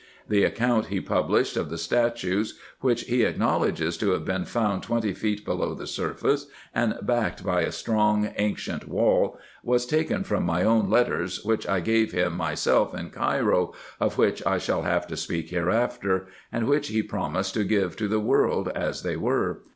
The 0.27 0.43
account 0.43 0.87
he 0.87 0.99
published 0.99 1.55
of 1.55 1.69
the 1.69 1.77
statues, 1.77 2.57
which 2.79 3.03
he 3.03 3.21
acknowledges 3.21 3.97
to 3.99 4.13
have 4.13 4.25
been 4.25 4.45
found 4.45 4.81
twenty 4.81 5.13
feet 5.13 5.45
below 5.45 5.75
the 5.75 5.85
surface, 5.85 6.47
and 6.73 6.97
backed 7.03 7.45
by 7.45 7.61
a 7.61 7.71
strong 7.71 8.33
ancient 8.37 8.87
wall, 8.87 9.37
was 9.63 9.85
taken 9.85 10.23
from 10.23 10.43
my 10.43 10.63
own 10.63 10.89
letters, 10.89 11.45
which 11.45 11.67
I 11.67 11.81
gave 11.81 12.13
him 12.13 12.35
myself 12.35 12.95
in 12.95 13.11
Cairo, 13.11 13.73
of 13.99 14.17
which 14.17 14.43
I 14.43 14.57
shall 14.57 14.81
have 14.81 15.05
to 15.05 15.15
speak 15.15 15.51
hereafter, 15.51 16.25
and 16.51 16.67
which 16.67 16.87
he 16.87 17.03
promised 17.03 17.53
to 17.53 17.63
give 17.63 17.95
to 17.97 18.07
the 18.07 18.19
world 18.19 18.69
as 18.73 19.03
they 19.03 19.17
were. 19.17 19.59